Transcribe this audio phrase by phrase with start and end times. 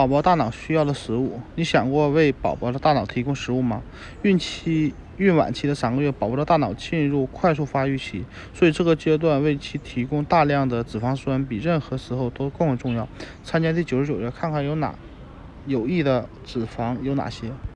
[0.00, 1.38] 宝宝大脑需要的食物。
[1.56, 3.82] 你想过为宝宝的大脑提供食物吗？
[4.22, 8.24] 孕期孕晚期的三个月宝宝的大脑进入快速发育期
[8.54, 13.06] 所以这个阶段为其提供大量的脂肪酸比任何时候都更为重要。
[13.44, 14.94] 参加第九十九页看看有哪
[15.66, 17.50] 有益的脂肪有哪些。